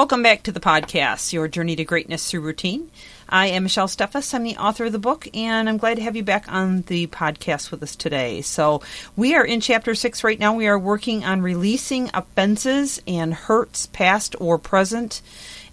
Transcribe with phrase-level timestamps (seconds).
[0.00, 2.90] Welcome back to the podcast, Your Journey to Greatness Through Routine.
[3.28, 4.32] I am Michelle Steffes.
[4.32, 7.06] I'm the author of the book, and I'm glad to have you back on the
[7.08, 8.40] podcast with us today.
[8.40, 8.80] So,
[9.14, 10.54] we are in chapter six right now.
[10.54, 15.20] We are working on releasing offenses and hurts, past or present.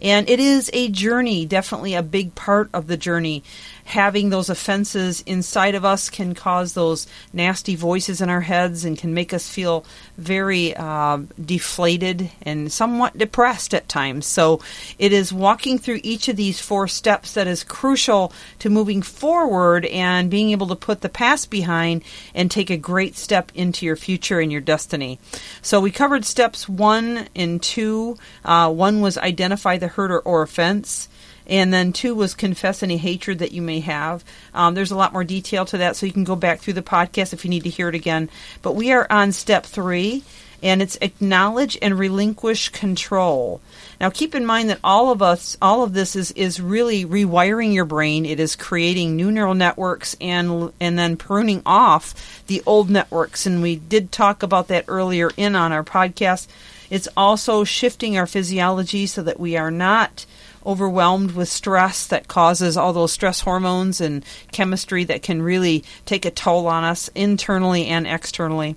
[0.01, 3.43] And it is a journey, definitely a big part of the journey
[3.87, 8.97] having those offenses inside of us can cause those nasty voices in our heads and
[8.97, 9.85] can make us feel
[10.17, 14.25] very uh, deflated and somewhat depressed at times.
[14.25, 14.59] So
[14.99, 19.85] it is walking through each of these four steps that is crucial to moving forward
[19.85, 22.03] and being able to put the past behind
[22.35, 25.17] and take a great step into your future and your destiny.
[25.61, 28.17] So we covered steps one and two.
[28.43, 31.07] Uh, one was identify the hurt or, or offense.
[31.47, 34.23] And then two was confess any hatred that you may have.
[34.53, 36.81] Um, there's a lot more detail to that, so you can go back through the
[36.81, 38.29] podcast if you need to hear it again.
[38.61, 40.23] But we are on step three,
[40.61, 43.61] and it's acknowledge and relinquish control.
[44.01, 47.73] Now, keep in mind that all of us, all of this is, is really rewiring
[47.73, 48.25] your brain.
[48.25, 53.45] It is creating new neural networks and and then pruning off the old networks.
[53.45, 56.47] And we did talk about that earlier in on our podcast.
[56.89, 60.25] It's also shifting our physiology so that we are not
[60.67, 66.25] overwhelmed with stress that causes all those stress hormones and chemistry that can really take
[66.25, 68.75] a toll on us internally and externally.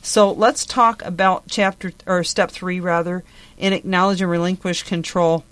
[0.00, 3.24] So let's talk about chapter or step 3 rather
[3.58, 5.44] in acknowledge and relinquish control.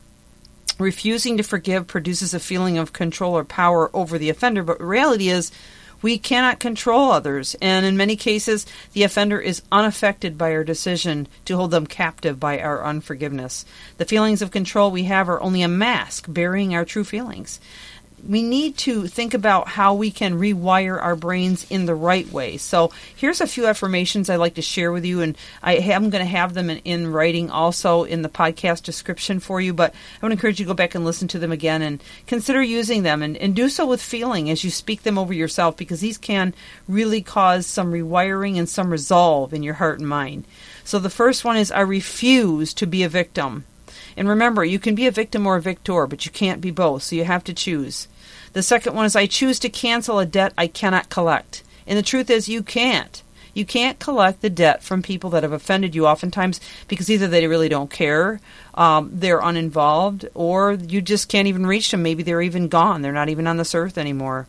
[0.79, 5.29] Refusing to forgive produces a feeling of control or power over the offender, but reality
[5.29, 5.51] is
[6.03, 11.29] we cannot control others, and in many cases, the offender is unaffected by our decision
[11.45, 13.65] to hold them captive by our unforgiveness.
[13.97, 17.61] The feelings of control we have are only a mask burying our true feelings
[18.27, 22.57] we need to think about how we can rewire our brains in the right way.
[22.57, 26.25] So here's a few affirmations I'd like to share with you, and I am going
[26.25, 29.75] to have them in, in, writing also in the podcast description for you.
[29.75, 32.63] But I would encourage you to go back and listen to them again and consider
[32.63, 36.01] using them, and, and do so with feeling as you speak them over yourself, because
[36.01, 36.55] these can
[36.87, 40.45] really cause some rewiring and some resolve in your heart and mind.
[40.85, 43.65] So the first one is I refuse to be a victim.
[44.17, 47.03] And remember, you can be a victim or a victor, but you can't be both,
[47.03, 48.09] so you have to choose.
[48.53, 51.63] The second one is I choose to cancel a debt I cannot collect.
[51.87, 53.23] And the truth is, you can't.
[53.55, 57.47] You can't collect the debt from people that have offended you, oftentimes because either they
[57.47, 58.41] really don't care,
[58.75, 62.03] um, they're uninvolved, or you just can't even reach them.
[62.03, 63.03] Maybe they're even gone.
[63.03, 64.47] They're not even on this earth anymore.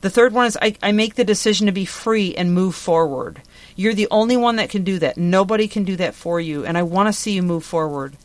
[0.00, 3.40] The third one is I, I make the decision to be free and move forward.
[3.76, 5.16] You're the only one that can do that.
[5.16, 8.16] Nobody can do that for you, and I want to see you move forward.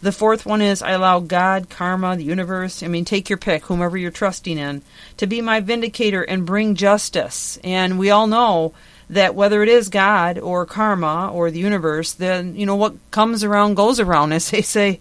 [0.00, 3.64] The fourth one is I allow God, karma, the universe, I mean, take your pick,
[3.64, 4.82] whomever you're trusting in,
[5.16, 7.58] to be my vindicator and bring justice.
[7.64, 8.74] And we all know
[9.10, 13.42] that whether it is God or karma or the universe, then, you know, what comes
[13.42, 15.00] around goes around, as they say.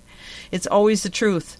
[0.51, 1.57] It's always the truth.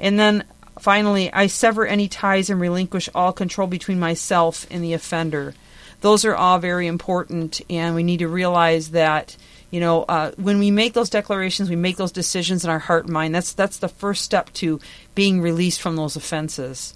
[0.00, 0.44] And then
[0.80, 5.54] finally, I sever any ties and relinquish all control between myself and the offender.
[6.00, 9.36] Those are all very important, and we need to realize that
[9.72, 13.04] you know, uh, when we make those declarations, we make those decisions in our heart
[13.04, 13.34] and mind.
[13.34, 14.78] That's that's the first step to
[15.14, 16.94] being released from those offenses.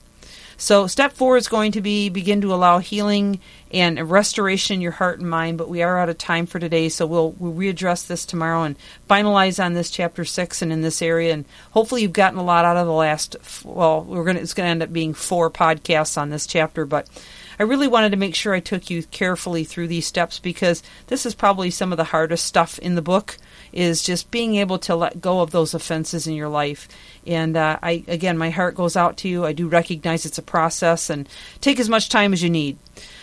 [0.59, 3.41] So, step four is going to be begin to allow healing
[3.73, 5.57] and restoration in your heart and mind.
[5.57, 8.77] But we are out of time for today, so we'll we'll readdress this tomorrow and
[9.09, 11.33] finalize on this chapter six and in this area.
[11.33, 13.37] And hopefully, you've gotten a lot out of the last.
[13.65, 17.09] Well, we're gonna it's gonna end up being four podcasts on this chapter, but
[17.59, 21.27] I really wanted to make sure I took you carefully through these steps because this
[21.27, 23.39] is probably some of the hardest stuff in the book
[23.73, 26.89] is just being able to let go of those offenses in your life.
[27.27, 29.45] And uh, I again, my heart goes out to you.
[29.45, 31.29] I do recognize it's a process and
[31.61, 32.79] take as much time as you need.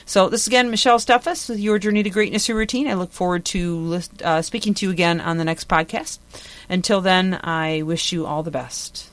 [0.05, 2.87] So this is again Michelle Steffes with your Journey to Greatness Routine.
[2.87, 6.19] I look forward to uh, speaking to you again on the next podcast.
[6.69, 9.12] Until then, I wish you all the best.